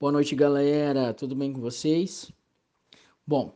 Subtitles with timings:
[0.00, 1.12] Boa noite, galera.
[1.12, 2.30] Tudo bem com vocês?
[3.26, 3.52] Bom,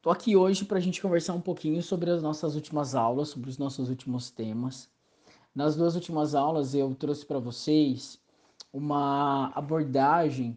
[0.00, 3.50] tô aqui hoje para a gente conversar um pouquinho sobre as nossas últimas aulas, sobre
[3.50, 4.88] os nossos últimos temas.
[5.52, 8.20] Nas duas últimas aulas eu trouxe para vocês
[8.72, 10.56] uma abordagem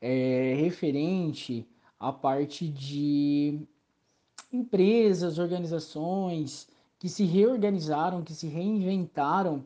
[0.00, 1.68] é, referente
[1.98, 3.66] à parte de
[4.52, 6.68] empresas, organizações
[7.00, 9.64] que se reorganizaram, que se reinventaram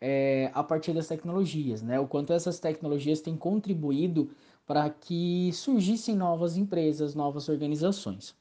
[0.00, 1.98] é, a partir das tecnologias, né?
[1.98, 4.30] O quanto essas tecnologias têm contribuído
[4.66, 8.34] para que surgissem novas empresas, novas organizações.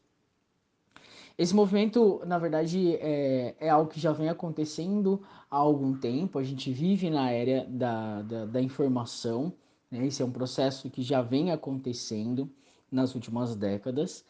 [1.37, 6.39] Esse movimento, na verdade, é, é, algo que já vem acontecendo há algum tempo.
[6.39, 9.53] A gente vive na era da, da, da informação,
[9.91, 10.05] né?
[10.07, 12.49] esse é um processo que já vem acontecendo
[12.89, 14.23] nas últimas décadas,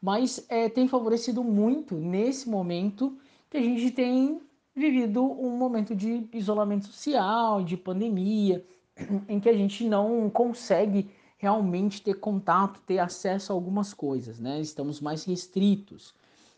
[0.00, 3.18] mas é, tem favorecido muito nesse momento
[3.50, 4.40] que a gente tem
[4.76, 8.62] vivido um momento de isolamento social, de pandemia,
[9.26, 14.60] em que a gente não consegue realmente ter contato, ter acesso a algumas coisas, né?
[14.60, 16.14] Estamos mais restritos.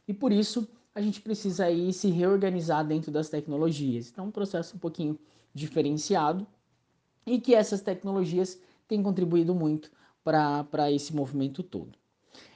[0.06, 4.11] E por isso a gente precisa aí se reorganizar dentro das tecnologias.
[4.11, 5.19] Então, um processo um pouquinho
[5.55, 6.46] diferenciado
[7.24, 9.91] e que essas tecnologias têm contribuído muito
[10.24, 11.96] para esse movimento todo.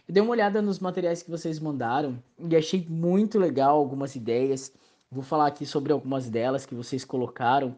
[0.08, 4.72] Eu dei uma olhada nos materiais que vocês mandaram e achei muito legal algumas ideias.
[5.12, 7.76] Vou falar aqui sobre algumas delas que vocês colocaram.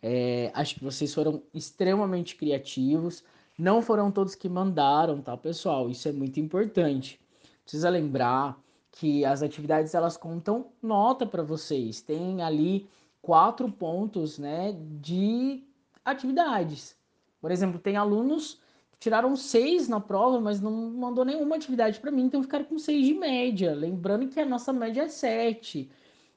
[0.00, 3.24] É, acho que vocês foram extremamente criativos.
[3.58, 5.90] Não foram todos que mandaram, tá, pessoal?
[5.90, 7.18] Isso é muito importante.
[7.64, 8.56] Precisa lembrar
[8.92, 12.00] que as atividades elas contam nota para vocês.
[12.00, 12.88] Tem ali
[13.20, 15.64] quatro pontos, né, de
[16.04, 16.96] atividades.
[17.40, 18.60] Por exemplo, tem alunos
[18.92, 22.78] que tiraram seis na prova, mas não mandou nenhuma atividade para mim, então ficaram com
[22.78, 23.74] seis de média.
[23.74, 25.90] Lembrando que a nossa média é sete.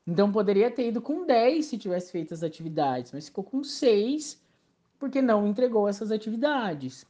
[0.10, 4.42] Então poderia ter ido com 10 se tivesse feito as atividades, mas ficou com 6
[4.98, 7.06] porque não entregou essas atividades.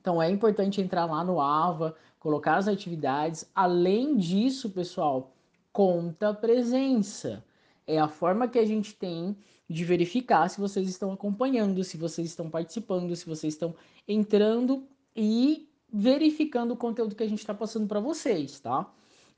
[0.00, 3.46] Então é importante entrar lá no AVA, colocar as atividades.
[3.54, 5.34] Além disso, pessoal,
[5.70, 7.44] conta a presença.
[7.86, 9.36] É a forma que a gente tem
[9.68, 13.74] de verificar se vocês estão acompanhando, se vocês estão participando, se vocês estão
[14.08, 18.90] entrando e verificando o conteúdo que a gente está passando para vocês, tá?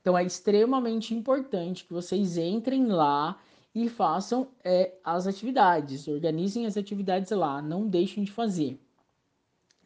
[0.09, 3.39] Então é extremamente importante que vocês entrem lá
[3.75, 8.81] e façam é, as atividades, organizem as atividades lá, não deixem de fazer.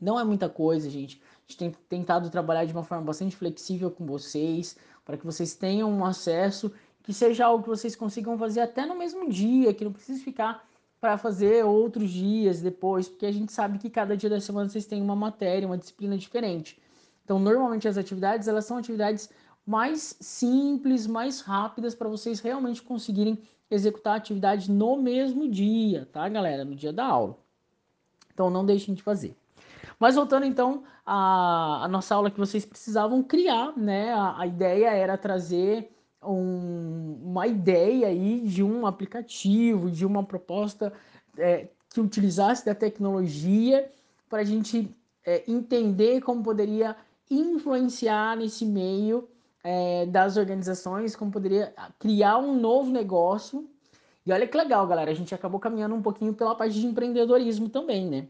[0.01, 1.21] Não é muita coisa, gente.
[1.21, 5.57] A gente tem tentado trabalhar de uma forma bastante flexível com vocês, para que vocês
[5.57, 6.71] tenham um acesso
[7.03, 10.65] que seja algo que vocês consigam fazer até no mesmo dia, que não precise ficar
[11.01, 14.87] para fazer outros dias depois, porque a gente sabe que cada dia da semana vocês
[14.87, 16.81] têm uma matéria, uma disciplina diferente.
[17.25, 19.29] Então, normalmente as atividades, elas são atividades
[19.67, 23.39] mais simples, mais rápidas para vocês realmente conseguirem
[23.71, 26.65] executar a atividade no mesmo dia, tá, galera?
[26.65, 27.39] No dia da aula.
[28.33, 29.37] Então não deixem de fazer.
[29.99, 34.13] Mas voltando então à, à nossa aula que vocês precisavam criar, né?
[34.13, 35.91] A, a ideia era trazer
[36.23, 40.93] um, uma ideia aí de um aplicativo, de uma proposta
[41.39, 43.91] é, que utilizasse da tecnologia
[44.29, 44.95] para a gente
[45.25, 46.97] é, entender como poderia
[47.31, 49.29] influenciar nesse meio
[49.63, 53.69] é, das organizações, como poderia criar um novo negócio.
[54.25, 57.69] E olha que legal, galera, a gente acabou caminhando um pouquinho pela parte de empreendedorismo
[57.69, 58.29] também, né?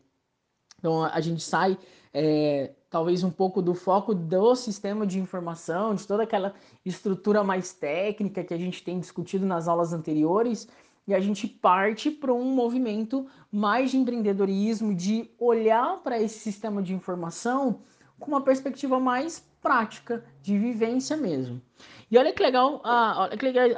[0.79, 1.79] Então a gente sai
[2.13, 6.55] é, talvez um pouco do foco do sistema de informação, de toda aquela
[6.85, 10.69] estrutura mais técnica que a gente tem discutido nas aulas anteriores,
[11.07, 16.83] e a gente parte para um movimento mais de empreendedorismo, de olhar para esse sistema
[16.83, 17.81] de informação
[18.21, 21.63] com uma perspectiva mais prática, de vivência mesmo.
[22.11, 23.69] E olha que legal, ah, olha que legal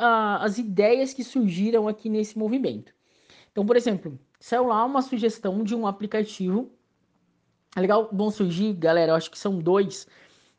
[0.41, 2.93] as ideias que surgiram aqui nesse movimento.
[3.53, 6.73] Então, por exemplo, saiu lá uma sugestão de um aplicativo.
[7.77, 10.09] É legal, vão surgir, galera, eu acho que são dois,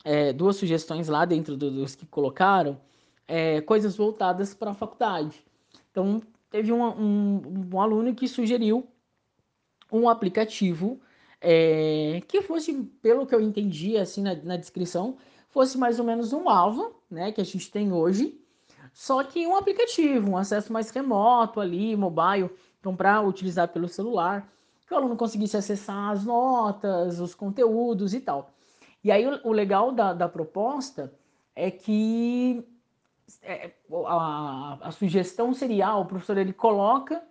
[0.04, 2.80] é, duas sugestões lá dentro do, dos que colocaram,
[3.28, 5.44] é, coisas voltadas para a faculdade.
[5.92, 8.88] Então, teve um, um, um aluno que sugeriu
[9.92, 11.02] um aplicativo
[11.42, 15.18] é, que fosse, pelo que eu entendi assim na, na, descrição,
[15.50, 18.40] fosse mais ou menos um AVA, né, que a gente tem hoje,
[18.94, 22.50] só que um aplicativo, um acesso mais remoto ali, mobile,
[22.80, 24.52] então para utilizar pelo celular,
[24.88, 28.52] que o aluno conseguisse acessar as notas, os conteúdos e tal.
[29.04, 31.14] E aí o, o legal da, da proposta
[31.56, 32.66] é que
[33.42, 33.72] é,
[34.08, 37.22] a, a, sugestão seria, ah, o professor ele coloca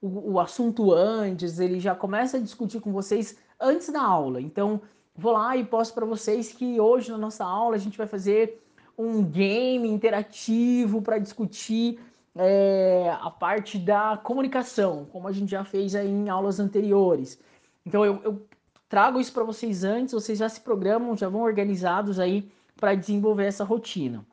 [0.00, 4.40] o, o assunto antes, ele já começa a discutir com vocês antes da aula.
[4.40, 4.80] Então,
[5.14, 8.62] vou lá e posto para vocês que hoje na nossa aula a gente vai fazer
[8.96, 12.00] um game interativo para discutir
[12.34, 17.38] é, a parte da comunicação, como a gente já fez aí em aulas anteriores.
[17.84, 18.46] Então, eu, eu
[18.88, 23.46] trago isso para vocês antes, vocês já se programam, já vão organizados aí para desenvolver
[23.46, 24.24] essa rotina.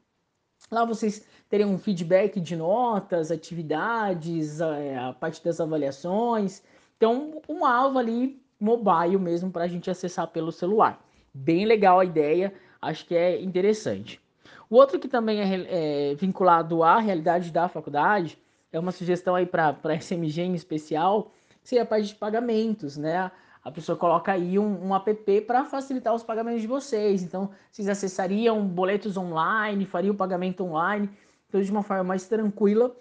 [0.71, 6.63] Lá vocês teriam um feedback de notas, atividades, a, é, a parte das avaliações.
[6.97, 11.03] Então, uma aula ali mobile mesmo para a gente acessar pelo celular.
[11.33, 14.21] Bem legal a ideia, acho que é interessante.
[14.69, 18.37] O outro que também é, é vinculado à realidade da faculdade,
[18.71, 21.31] é uma sugestão aí para a SMG em especial,
[21.63, 23.31] seria a parte de pagamentos, né?
[23.63, 27.23] A pessoa coloca aí um, um app para facilitar os pagamentos de vocês.
[27.23, 31.09] Então, vocês acessariam boletos online, fariam o pagamento online,
[31.49, 32.95] então de uma forma mais tranquila,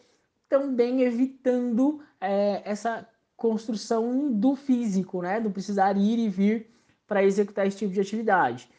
[0.48, 3.06] também evitando é, essa
[3.44, 5.38] construção do físico, né?
[5.38, 6.66] Do precisar ir e vir
[7.06, 8.70] para executar esse tipo de atividade.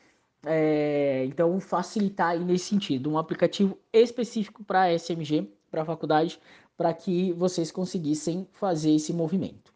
[0.43, 6.39] É, então, facilitar aí nesse sentido, um aplicativo específico para SMG, para a faculdade,
[6.75, 9.71] para que vocês conseguissem fazer esse movimento.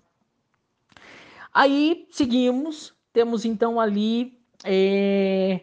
[1.54, 5.62] Aí seguimos, temos então ali é,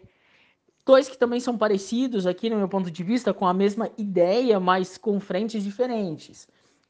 [0.85, 4.57] dois que também são parecidos aqui no meu ponto de vista, com a mesma ideia,
[4.57, 6.47] mas com frentes diferentes.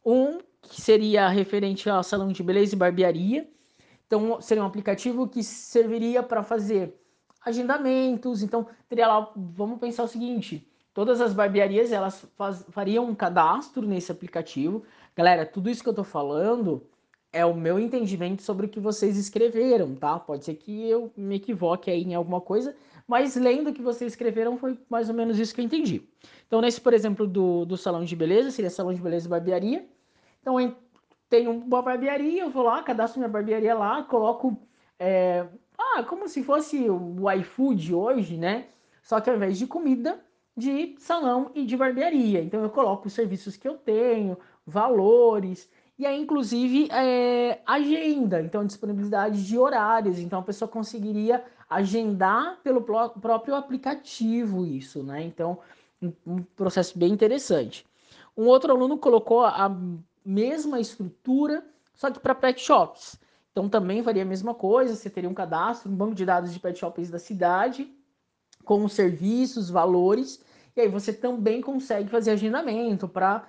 [0.07, 3.45] Um que seria referente ao salão de beleza e barbearia.
[4.05, 6.93] Então, seria um aplicativo que serviria para fazer
[7.43, 8.41] agendamentos.
[8.41, 13.85] Então, teria lá, vamos pensar o seguinte: todas as barbearias elas faz, fariam um cadastro
[13.85, 14.83] nesse aplicativo.
[15.13, 16.87] Galera, tudo isso que eu estou falando
[17.33, 20.17] é o meu entendimento sobre o que vocês escreveram, tá?
[20.17, 22.73] Pode ser que eu me equivoque aí em alguma coisa,
[23.05, 26.01] mas lendo o que vocês escreveram foi mais ou menos isso que eu entendi.
[26.47, 29.96] Então, nesse, por exemplo, do, do salão de beleza, seria salão de beleza e barbearia.
[30.47, 30.75] Então,
[31.29, 34.57] tenho uma barbearia, eu vou lá, cadastro minha barbearia lá, coloco.
[34.97, 35.45] É,
[35.77, 38.67] ah, como se fosse o iFood hoje, né?
[39.03, 40.23] Só que ao invés de comida,
[40.55, 42.41] de salão e de barbearia.
[42.41, 48.65] Então, eu coloco os serviços que eu tenho, valores, e aí, inclusive, é, agenda, então
[48.65, 50.19] disponibilidade de horários.
[50.19, 55.23] Então, a pessoa conseguiria agendar pelo próprio aplicativo isso, né?
[55.23, 55.59] Então,
[56.25, 57.85] um processo bem interessante.
[58.37, 59.75] Um outro aluno colocou a
[60.27, 61.65] mesma estrutura,
[61.95, 63.17] só que para pet shops.
[63.51, 66.59] Então também faria a mesma coisa, você teria um cadastro, um banco de dados de
[66.59, 67.89] pet shops da cidade,
[68.65, 70.43] com os serviços, valores,
[70.75, 73.47] e aí você também consegue fazer agendamento para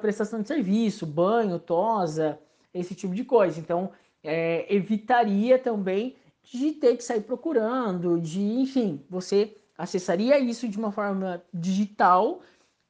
[0.00, 2.38] prestação de serviço, banho, tosa,
[2.74, 3.60] esse tipo de coisa.
[3.60, 10.76] Então é, evitaria também de ter que sair procurando, de enfim, você acessaria isso de
[10.76, 12.40] uma forma digital,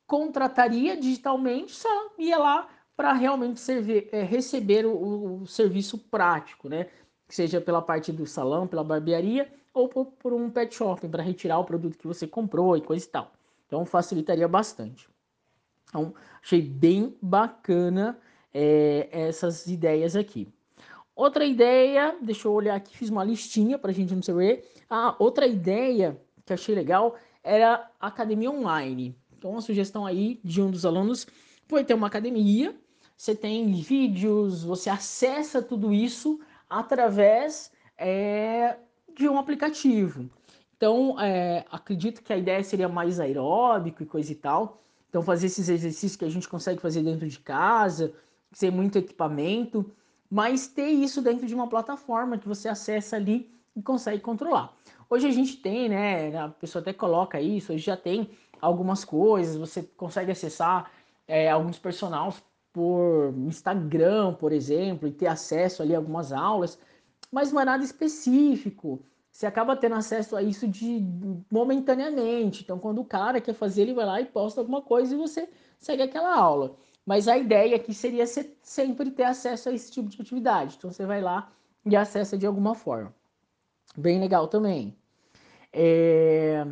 [0.07, 6.89] contrataria digitalmente, só ia lá para realmente servir, é, receber o, o, serviço prático, né?
[7.29, 11.59] Seja pela parte do salão, pela barbearia ou por, por um pet shopping para retirar
[11.59, 13.33] o produto que você comprou e coisa e tal.
[13.67, 15.09] Então facilitaria bastante.
[15.89, 18.19] Então achei bem bacana
[18.55, 20.49] é, essas ideias aqui.
[21.15, 24.65] Outra ideia, deixa eu olhar aqui, fiz uma listinha para a gente não saber.
[24.89, 29.17] Ah, outra ideia que achei legal era academia online.
[29.37, 31.27] Então, uma sugestão aí de um dos alunos
[31.67, 32.75] foi ter uma academia
[33.17, 38.77] você tem vídeos, você acessa tudo isso através é,
[39.17, 40.29] de um aplicativo.
[40.77, 44.83] Então, é, acredito que a ideia seria mais aeróbico e coisa e tal.
[45.09, 48.13] Então, fazer esses exercícios que a gente consegue fazer dentro de casa,
[48.53, 49.91] sem muito equipamento,
[50.31, 54.75] mas ter isso dentro de uma plataforma que você acessa ali e consegue controlar.
[55.09, 56.37] Hoje a gente tem, né?
[56.37, 58.29] A pessoa até coloca isso, hoje já tem
[58.61, 60.91] algumas coisas, você consegue acessar
[61.27, 62.43] é, alguns personagens
[62.77, 66.79] por Instagram, por exemplo, e ter acesso ali a algumas aulas,
[67.33, 69.01] mas não é nada específico.
[69.33, 71.03] Você acaba tendo acesso a isso de
[71.51, 72.63] momentaneamente.
[72.63, 75.49] Então, quando o cara quer fazer, ele vai lá e posta alguma coisa e você
[75.81, 76.77] segue aquela aula.
[77.07, 80.75] Mas a ideia aqui seria sempre ter acesso a esse tipo de atividade.
[80.77, 81.51] Então, você vai lá
[81.83, 83.15] e acessa de alguma forma.
[83.97, 84.95] Bem legal também.
[85.73, 86.67] É...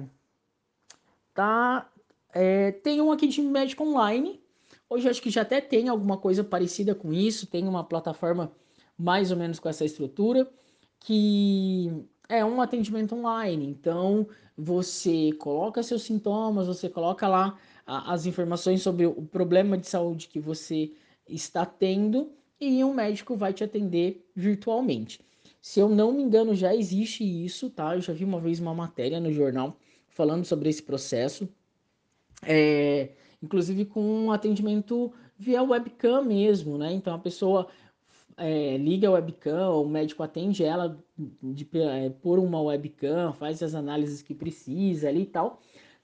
[1.33, 1.91] Tá.
[2.29, 2.73] É...
[2.73, 4.44] Tem um aqui de médico online,
[4.95, 8.53] Hoje acho que já até tem alguma coisa parecida com isso, tem uma plataforma
[8.97, 10.49] mais ou menos com essa estrutura,
[11.01, 11.91] que
[12.29, 13.67] é um atendimento online.
[13.67, 20.29] Então, você coloca seus sintomas, você coloca lá as informações sobre o problema de saúde
[20.29, 20.93] que você
[21.29, 25.21] está tendo e um médico vai te atender virtualmente.
[25.61, 27.97] Se eu não me engano, já existe isso, tá?
[27.97, 29.77] Eu já vi uma vez uma matéria no jornal
[30.09, 31.49] falando sobre esse processo.
[32.47, 33.09] É,
[33.45, 36.93] inclusive com um atendimento via webcam mesmo, né?
[36.93, 37.69] Então a pessoa
[38.37, 40.99] é, liga a webcam, o médico atende ela
[41.43, 45.61] de, é, por uma webcam, faz as análises que precisa ali e tal.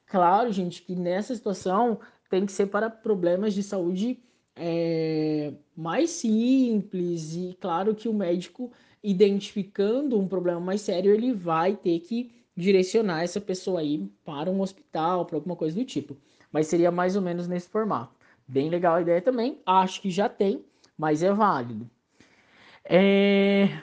[0.07, 4.23] Claro, gente, que nessa situação tem que ser para problemas de saúde
[4.57, 8.71] é, mais simples e claro que o médico
[9.03, 14.61] identificando um problema mais sério ele vai ter que direcionar essa pessoa aí para um
[14.61, 16.17] hospital, para alguma coisa do tipo.
[16.53, 18.15] Mas seria mais ou menos nesse formato.
[18.47, 19.61] Bem legal a ideia também.
[19.65, 20.65] Acho que já tem,
[20.99, 21.89] mas é válido.
[22.85, 23.83] É...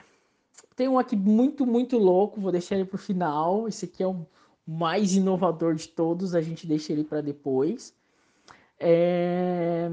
[0.76, 2.40] Tem um aqui muito, muito louco.
[2.40, 3.66] Vou deixar ele para o final.
[3.66, 4.26] Esse aqui é o
[4.66, 6.34] mais inovador de todos.
[6.34, 7.94] A gente deixa ele para depois.
[8.78, 9.88] É...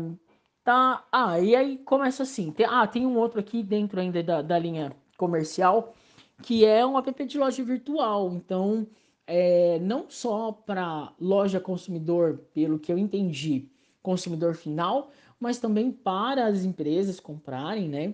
[0.64, 1.06] Tá.
[1.12, 2.52] Ah, e aí começa assim.
[2.52, 2.66] Tem...
[2.66, 5.96] Ah, tem um outro aqui dentro ainda da, da linha comercial
[6.42, 8.34] que é um app de loja virtual.
[8.34, 8.88] Então,
[9.28, 13.70] é, não só para loja consumidor, pelo que eu entendi,
[14.02, 18.14] consumidor final, mas também para as empresas comprarem, né?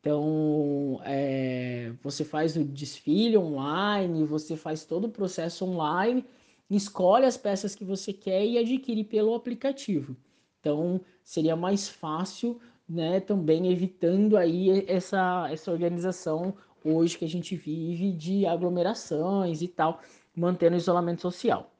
[0.00, 6.24] Então, é, você faz o desfile online, você faz todo o processo online,
[6.68, 10.16] escolhe as peças que você quer e adquire pelo aplicativo.
[10.58, 17.54] Então, seria mais fácil, né, também evitando aí essa, essa organização hoje que a gente
[17.56, 20.00] vive de aglomerações e tal,
[20.34, 21.70] mantendo o isolamento social.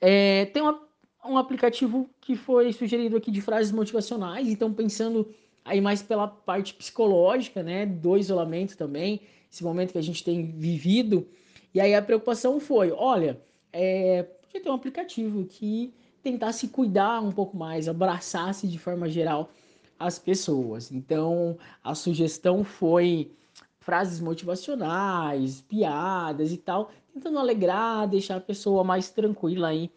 [0.00, 0.80] É, tem uma,
[1.24, 5.28] um aplicativo que foi sugerido aqui de frases motivacionais, então pensando
[5.64, 9.20] aí mais pela parte psicológica, né, do isolamento também,
[9.50, 11.28] esse momento que a gente tem vivido.
[11.74, 13.40] E aí a preocupação foi, olha,
[13.72, 19.50] é, podia ter um aplicativo que tentasse cuidar um pouco mais, abraçasse de forma geral
[19.98, 20.90] as pessoas.
[20.92, 23.32] Então a sugestão foi
[23.80, 29.90] frases motivacionais, piadas e tal, tentando alegrar, deixar a pessoa mais tranquila aí,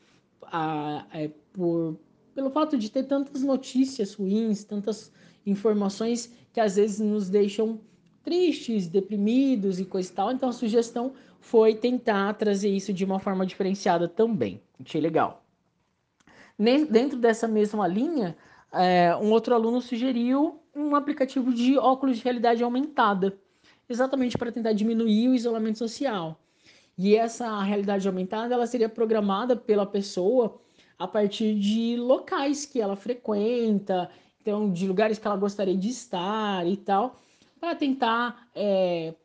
[0.44, 1.98] a, é, por,
[2.34, 5.12] pelo fato de ter tantas notícias ruins, tantas
[5.46, 7.80] informações que às vezes nos deixam
[8.24, 10.32] tristes, deprimidos e coisa e tal.
[10.32, 14.62] Então a sugestão foi tentar trazer isso de uma forma diferenciada também.
[14.84, 15.44] Achei legal.
[16.58, 18.36] Dentro dessa mesma linha,
[18.72, 23.38] é, um outro aluno sugeriu um aplicativo de óculos de realidade aumentada
[23.90, 26.40] exatamente para tentar diminuir o isolamento social.
[27.03, 30.62] E essa realidade aumentada ela seria programada pela pessoa
[31.00, 34.08] a partir de locais que ela frequenta,
[34.39, 37.20] então de lugares que ela gostaria de estar e tal,
[37.60, 39.15] para tentar é,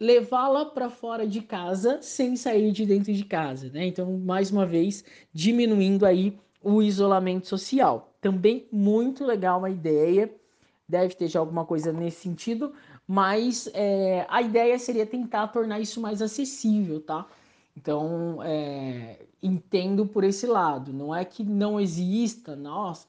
[0.00, 3.84] levá-la para fora de casa sem sair de dentro de casa, né?
[3.84, 8.10] Então, mais uma vez, diminuindo aí o isolamento social.
[8.22, 10.34] Também muito legal a ideia,
[10.88, 12.72] deve ter já alguma coisa nesse sentido,
[13.08, 17.26] mas é, a ideia seria tentar tornar isso mais acessível, tá?
[17.74, 20.92] Então, é, entendo por esse lado.
[20.92, 23.08] Não é que não exista, nossa,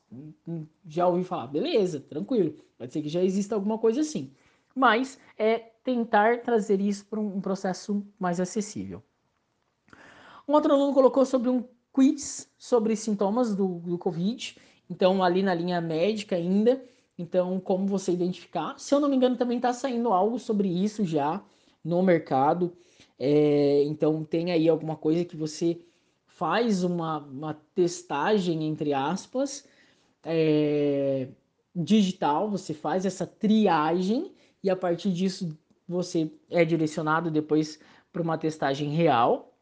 [0.87, 4.31] já ouvi falar, beleza, tranquilo, pode ser que já exista alguma coisa assim.
[4.73, 9.03] Mas é tentar trazer isso para um processo mais acessível.
[10.47, 14.55] Um outro aluno colocou sobre um quiz sobre sintomas do, do Covid,
[14.89, 16.81] então ali na linha médica ainda,
[17.19, 18.79] então, como você identificar?
[18.79, 21.43] Se eu não me engano, também está saindo algo sobre isso já
[21.83, 22.71] no mercado.
[23.19, 25.81] É, então, tem aí alguma coisa que você
[26.25, 29.67] faz uma, uma testagem, entre aspas,
[30.23, 31.27] é,
[31.75, 34.33] digital, você faz essa triagem
[34.63, 37.81] e a partir disso você é direcionado depois
[38.13, 39.53] para uma testagem real.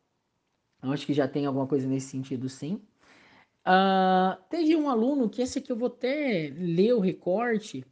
[0.83, 2.79] Eu acho que já tem alguma coisa nesse sentido, sim.
[3.67, 7.83] Uh, teve um aluno que esse aqui eu vou até ler o recorte,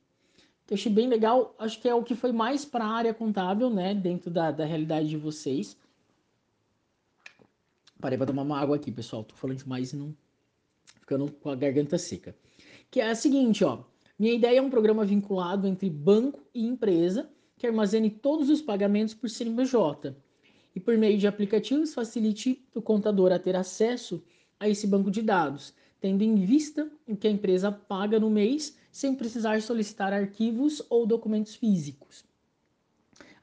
[0.66, 3.14] que eu achei bem legal, acho que é o que foi mais para a área
[3.14, 5.78] contábil, né, dentro da, da realidade de vocês.
[8.00, 10.16] Parei para tomar uma água aqui, pessoal, tô falando demais e não
[11.02, 12.34] ficando com a garganta seca.
[12.90, 13.84] Que é a seguinte, ó,
[14.18, 19.14] minha ideia é um programa vinculado entre banco e empresa que armazene todos os pagamentos
[19.14, 20.16] por CNPJ
[20.74, 24.24] e por meio de aplicativos facilite o contador a ter acesso
[24.66, 28.78] a esse banco de dados, tendo em vista o que a empresa paga no mês,
[28.92, 32.24] sem precisar solicitar arquivos ou documentos físicos.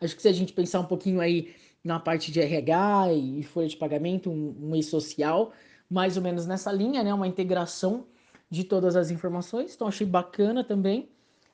[0.00, 3.68] Acho que se a gente pensar um pouquinho aí na parte de RH e folha
[3.68, 5.52] de pagamento, um, um mês social,
[5.88, 8.06] mais ou menos nessa linha, né, uma integração
[8.50, 11.08] de todas as informações, então achei bacana também.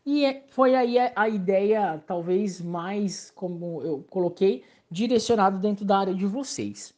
[0.04, 5.98] E é, foi aí a, a ideia, talvez mais, como eu coloquei, direcionado dentro da
[5.98, 6.94] área de vocês.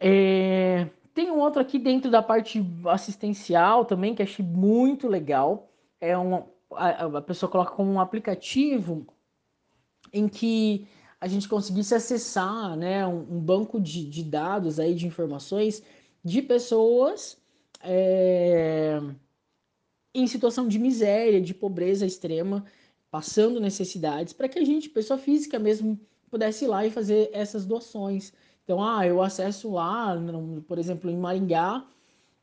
[0.00, 0.88] É,
[1.20, 5.70] tem um outro aqui dentro da parte assistencial também que achei muito legal.
[6.00, 9.06] É uma, a, a pessoa coloca como um aplicativo
[10.10, 10.88] em que
[11.20, 15.82] a gente conseguisse acessar né, um, um banco de, de, dados aí de informações
[16.24, 17.36] de pessoas
[17.82, 18.98] é,
[20.14, 22.64] em situação de miséria, de pobreza extrema,
[23.10, 26.00] passando necessidades, para que a gente, pessoa física mesmo,
[26.30, 28.32] pudesse ir lá e fazer essas doações.
[28.70, 30.16] Então, ah, eu acesso lá,
[30.68, 31.84] por exemplo, em Maringá,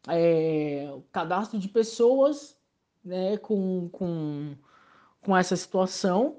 [0.10, 2.58] é, cadastro de pessoas
[3.02, 4.54] né, com, com,
[5.22, 6.36] com essa situação.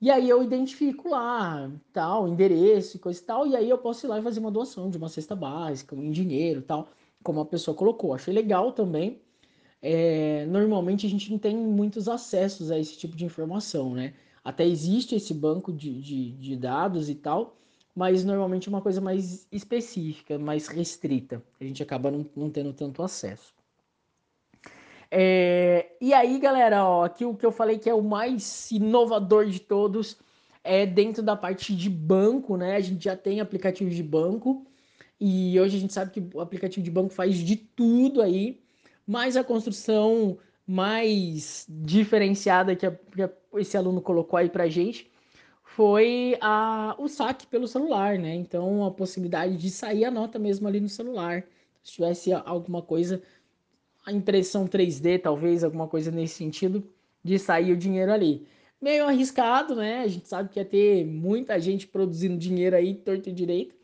[0.00, 4.06] E aí eu identifico lá, tal, endereço e coisa e tal, e aí eu posso
[4.06, 6.86] ir lá e fazer uma doação de uma cesta básica, em dinheiro tal,
[7.24, 8.14] como a pessoa colocou.
[8.14, 9.20] Achei legal também.
[9.82, 14.14] É, normalmente a gente não tem muitos acessos a esse tipo de informação, né?
[14.44, 17.56] Até existe esse banco de, de, de dados e tal,
[17.94, 21.42] mas normalmente é uma coisa mais específica, mais restrita.
[21.60, 23.54] A gente acaba não, não tendo tanto acesso.
[25.10, 29.46] É, e aí, galera, ó, aqui o que eu falei que é o mais inovador
[29.46, 30.18] de todos
[30.64, 32.74] é dentro da parte de banco, né?
[32.74, 34.66] A gente já tem aplicativos de banco
[35.20, 38.60] e hoje a gente sabe que o aplicativo de banco faz de tudo aí,
[39.06, 40.36] mas a construção
[40.66, 45.13] mais diferenciada que, a, que esse aluno colocou aí pra gente
[45.74, 48.32] foi a, o saque pelo celular, né?
[48.32, 51.44] Então, a possibilidade de sair a nota mesmo ali no celular.
[51.82, 53.20] Se tivesse alguma coisa,
[54.06, 56.88] a impressão 3D, talvez, alguma coisa nesse sentido,
[57.24, 58.46] de sair o dinheiro ali.
[58.80, 60.02] Meio arriscado, né?
[60.02, 63.74] A gente sabe que ia ter muita gente produzindo dinheiro aí, torto e direito,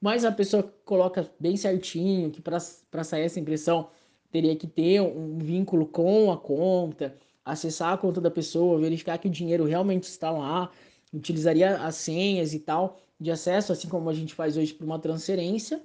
[0.00, 3.90] mas a pessoa coloca bem certinho que para sair essa impressão
[4.30, 9.28] teria que ter um vínculo com a conta, acessar a conta da pessoa, verificar que
[9.28, 10.70] o dinheiro realmente está lá,
[11.14, 14.98] utilizaria as senhas e tal de acesso, assim como a gente faz hoje para uma
[14.98, 15.80] transferência,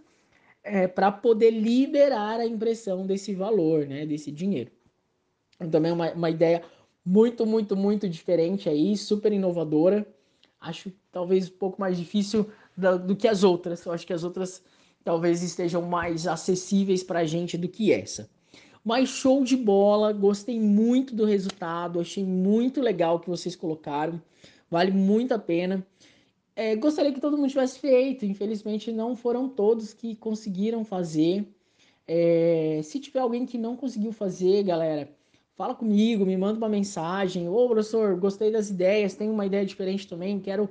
[0.64, 4.72] é, para poder liberar a impressão desse valor, né, desse dinheiro.
[5.56, 6.64] Então, também é uma, uma ideia
[7.06, 10.06] muito, muito, muito diferente aí, super inovadora.
[10.60, 13.86] Acho talvez um pouco mais difícil do, do que as outras.
[13.86, 14.62] Eu acho que as outras
[15.04, 18.30] talvez estejam mais acessíveis para a gente do que essa.
[18.84, 24.22] Mas show de bola, gostei muito do resultado, achei muito legal que vocês colocaram
[24.70, 25.86] vale muito a pena.
[26.56, 31.48] É, gostaria que todo mundo tivesse feito, infelizmente não foram todos que conseguiram fazer.
[32.06, 35.10] É, se tiver alguém que não conseguiu fazer, galera,
[35.56, 37.48] fala comigo, me manda uma mensagem.
[37.48, 40.70] Ô, professor, gostei das ideias, tenho uma ideia diferente também, quero.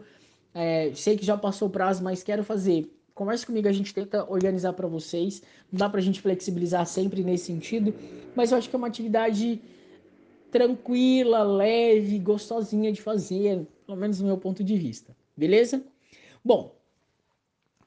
[0.54, 2.90] É, sei que já passou o prazo, mas quero fazer.
[3.14, 5.42] Converse comigo, a gente tenta organizar para vocês.
[5.72, 7.94] Não dá para a gente flexibilizar sempre nesse sentido,
[8.34, 9.58] mas eu acho que é uma atividade
[10.50, 15.82] tranquila, leve, gostosinha de fazer pelo menos no meu ponto de vista, beleza?
[16.44, 16.76] Bom,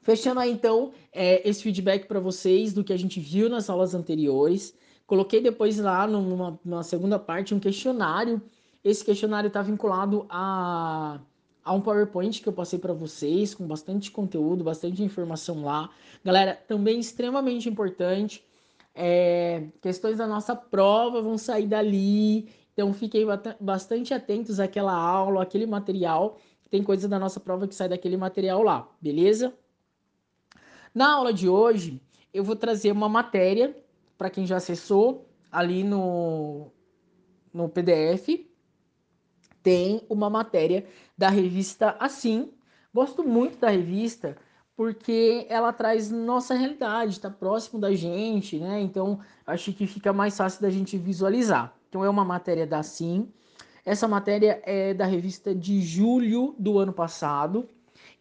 [0.02, 3.94] fechando aí então é, esse feedback para vocês do que a gente viu nas aulas
[3.94, 4.76] anteriores.
[5.06, 8.42] Coloquei depois lá numa, numa segunda parte um questionário.
[8.82, 11.20] Esse questionário está vinculado a,
[11.64, 15.88] a um PowerPoint que eu passei para vocês, com bastante conteúdo, bastante informação lá.
[16.24, 18.44] Galera, também extremamente importante.
[18.92, 23.26] É, questões da nossa prova vão sair dali então fiquem
[23.60, 26.38] bastante atentos àquela aula, àquele material.
[26.70, 29.52] Tem coisa da nossa prova que sai daquele material lá, beleza?
[30.94, 32.00] Na aula de hoje,
[32.32, 33.76] eu vou trazer uma matéria
[34.16, 36.70] para quem já acessou ali no,
[37.52, 38.46] no PDF.
[39.62, 42.52] Tem uma matéria da revista Assim.
[42.94, 44.36] Gosto muito da revista
[44.76, 48.80] porque ela traz nossa realidade, está próximo da gente, né?
[48.80, 51.74] Então acho que fica mais fácil da gente visualizar.
[51.92, 53.28] Então é uma matéria da Sim.
[53.84, 57.68] Essa matéria é da revista de julho do ano passado.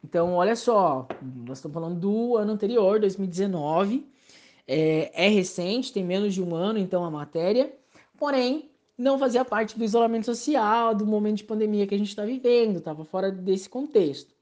[0.04, 1.08] Então, olha só,
[1.48, 4.06] nós estamos falando do ano anterior, 2019.
[4.68, 7.74] É, é recente, tem menos de um ano, então, a matéria.
[8.20, 12.26] Porém, não fazia parte do isolamento social, do momento de pandemia que a gente está
[12.26, 14.36] vivendo, estava fora desse contexto.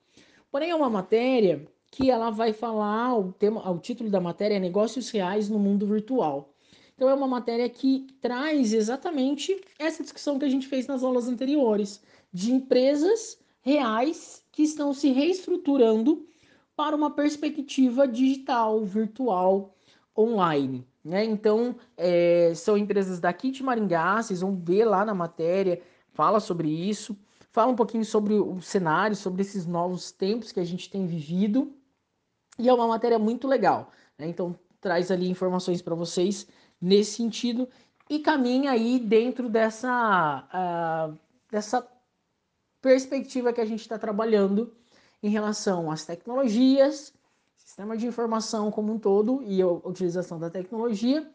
[0.52, 4.60] Porém, é uma matéria que ela vai falar, o, tema, o título da matéria é
[4.60, 6.50] Negócios Reais no Mundo Virtual.
[7.00, 11.30] Então é uma matéria que traz exatamente essa discussão que a gente fez nas aulas
[11.30, 16.28] anteriores, de empresas reais que estão se reestruturando
[16.76, 19.74] para uma perspectiva digital, virtual,
[20.18, 20.86] online.
[21.02, 21.24] Né?
[21.24, 25.82] Então, é, são empresas daqui de Maringá, vocês vão ver lá na matéria,
[26.12, 27.18] fala sobre isso,
[27.50, 31.72] fala um pouquinho sobre o cenário, sobre esses novos tempos que a gente tem vivido,
[32.58, 33.90] e é uma matéria muito legal.
[34.18, 34.28] Né?
[34.28, 36.46] Então, traz ali informações para vocês
[36.82, 37.68] nesse sentido
[38.10, 41.18] e caminha aí dentro dessa, uh,
[41.52, 41.88] dessa
[42.82, 44.74] perspectiva que a gente está trabalhando
[45.22, 47.14] em relação às tecnologias,
[47.56, 51.30] sistema de informação como um todo e a utilização da tecnologia,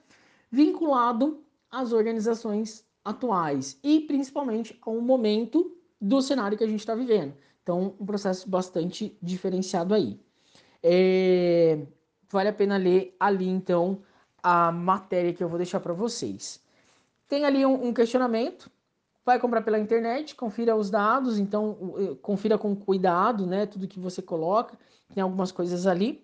[0.50, 7.34] vinculado às organizações atuais e principalmente ao momento do cenário que a gente está vivendo.
[7.62, 10.20] Então, um processo bastante diferenciado aí.
[10.82, 11.86] É,
[12.30, 14.02] vale a pena ler ali, então,
[14.44, 16.62] a matéria que eu vou deixar para vocês.
[17.26, 18.70] Tem ali um, um, questionamento,
[19.24, 23.98] vai comprar pela internet, confira os dados, então eh, confira com cuidado, né, tudo que
[23.98, 24.78] você coloca,
[25.14, 26.22] tem algumas coisas ali.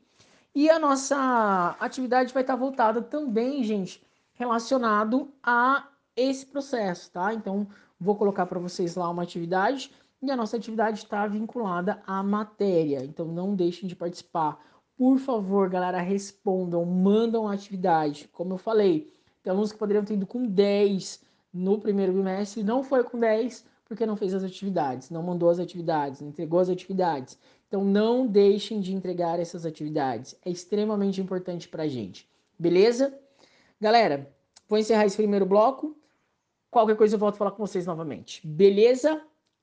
[0.54, 4.02] E a nossa atividade vai estar voltada também, gente,
[4.34, 7.32] relacionado a esse processo, tá?
[7.32, 7.66] Então,
[7.98, 13.02] vou colocar para vocês lá uma atividade e a nossa atividade está vinculada à matéria.
[13.02, 14.58] Então, não deixem de participar.
[15.00, 18.28] Por favor, galera, respondam, mandam atividade.
[18.34, 19.10] Como eu falei,
[19.42, 21.22] tem alunos que poderiam ter ido com 10
[21.54, 25.58] no primeiro bimestre, não foi com 10 porque não fez as atividades, não mandou as
[25.58, 27.38] atividades, não entregou as atividades.
[27.66, 30.36] Então, não deixem de entregar essas atividades.
[30.44, 32.28] É extremamente importante para a gente.
[32.58, 33.18] Beleza?
[33.80, 34.30] Galera,
[34.68, 35.96] vou encerrar esse primeiro bloco.
[36.70, 38.46] Qualquer coisa eu volto a falar com vocês novamente.
[38.46, 39.18] Beleza?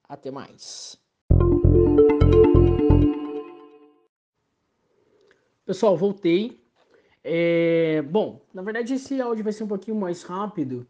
[0.09, 0.99] Até mais.
[5.67, 6.61] Pessoal, voltei.
[7.21, 10.87] É, bom, na verdade esse áudio vai ser um pouquinho mais rápido,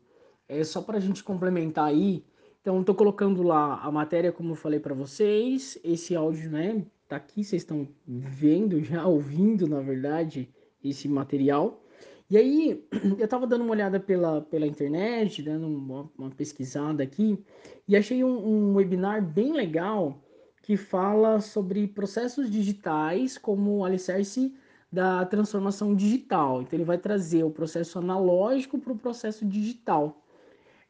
[0.47, 2.23] é só para a gente complementar aí.
[2.61, 5.79] Então, estou colocando lá a matéria, como eu falei para vocês.
[5.83, 10.47] Esse áudio, né, tá aqui, vocês estão vendo, já ouvindo, na verdade,
[10.83, 11.83] esse material.
[12.29, 12.85] E aí,
[13.17, 17.43] eu estava dando uma olhada pela, pela internet, dando uma, uma pesquisada aqui,
[17.87, 20.21] e achei um, um, webinar bem legal
[20.61, 24.53] que fala sobre processos digitais como alicerce
[24.91, 26.62] da transformação digital.
[26.62, 30.23] Então, ele vai trazer o processo analógico para o processo digital.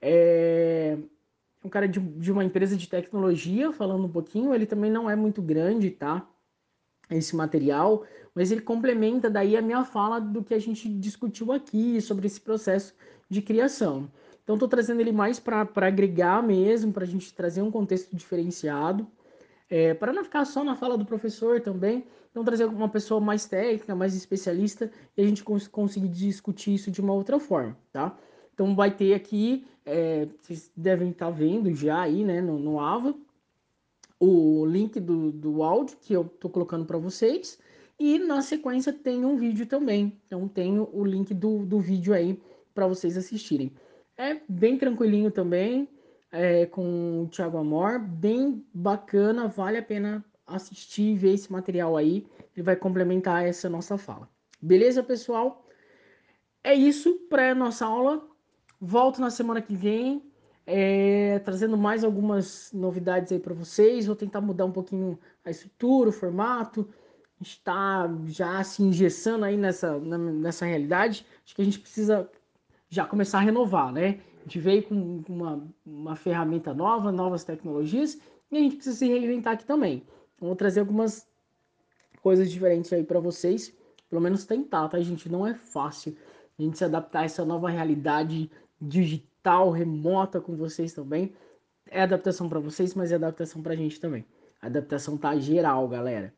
[0.01, 0.97] É
[1.63, 5.15] um cara de, de uma empresa de tecnologia falando um pouquinho, ele também não é
[5.15, 6.25] muito grande, tá?
[7.09, 8.05] esse material,
[8.35, 12.39] mas ele complementa daí a minha fala do que a gente discutiu aqui sobre esse
[12.39, 12.93] processo
[13.29, 14.11] de criação.
[14.43, 19.07] Então, estou trazendo ele mais para agregar mesmo, para a gente trazer um contexto diferenciado,
[19.69, 22.05] é, para não ficar só na fala do professor também.
[22.37, 26.91] Então, trazer uma pessoa mais técnica, mais especialista, e a gente cons conseguir discutir isso
[26.91, 28.15] de uma outra forma, tá?
[28.53, 32.79] Então, vai ter aqui, é, vocês devem estar tá vendo já aí, né, no, no
[32.79, 33.15] AVA,
[34.19, 37.57] o link do, do áudio que eu estou colocando para vocês.
[37.99, 40.21] E na sequência tem um vídeo também.
[40.27, 42.39] Então tenho o link do, do vídeo aí
[42.71, 43.71] para vocês assistirem.
[44.15, 45.89] É bem tranquilinho também,
[46.31, 51.97] é, com o Thiago Amor, bem bacana, vale a pena assistir e ver esse material
[51.97, 52.25] aí.
[52.55, 54.29] Ele vai complementar essa nossa fala.
[54.61, 55.67] Beleza, pessoal?
[56.63, 58.25] É isso para nossa aula.
[58.79, 60.23] Volto na semana que vem
[60.65, 64.05] é, trazendo mais algumas novidades aí para vocês.
[64.05, 66.87] Vou tentar mudar um pouquinho a estrutura, o formato.
[67.39, 71.25] A está já se engessando aí nessa, nessa realidade.
[71.45, 72.29] Acho que a gente precisa
[72.89, 74.19] já começar a renovar, né?
[74.39, 78.17] A gente veio com uma, uma ferramenta nova, novas tecnologias,
[78.51, 80.03] e a gente precisa se reinventar aqui também.
[80.39, 81.27] Vou trazer algumas
[82.21, 83.73] coisas diferentes aí para vocês,
[84.09, 85.29] pelo menos tentar, tá, gente?
[85.29, 86.15] Não é fácil
[86.57, 91.33] a gente se adaptar a essa nova realidade digital digital, remota com vocês também.
[91.89, 94.25] É adaptação para vocês, mas é adaptação para a gente também.
[94.61, 96.33] A adaptação tá geral, galera.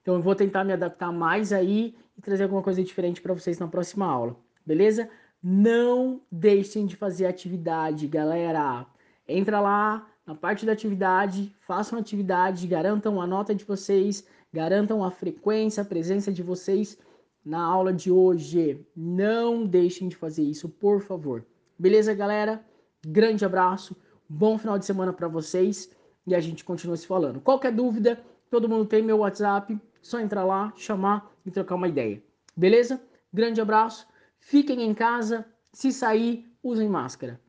[0.00, 3.58] Então eu vou tentar me adaptar mais aí e trazer alguma coisa diferente para vocês
[3.58, 5.08] na próxima aula, beleza?
[5.42, 8.86] Não deixem de fazer atividade, galera.
[9.26, 15.10] Entra lá na parte da atividade, façam atividade, garantam a nota de vocês, garantam a
[15.10, 16.96] frequência, a presença de vocês
[17.44, 18.86] na aula de hoje.
[18.94, 21.44] Não deixem de fazer isso, por favor.
[21.78, 22.64] Beleza, galera?
[23.04, 23.96] Grande abraço,
[24.28, 25.90] bom final de semana para vocês
[26.24, 27.40] e a gente continua se falando.
[27.40, 32.22] Qualquer dúvida, todo mundo tem meu WhatsApp, só entrar lá, chamar e trocar uma ideia.
[32.56, 33.00] Beleza?
[33.32, 34.06] Grande abraço,
[34.38, 37.40] fiquem em casa, se sair, usem máscara.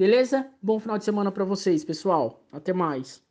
[0.00, 0.46] Beleza?
[0.62, 2.42] Bom final de semana para vocês, pessoal.
[2.50, 3.22] Até mais.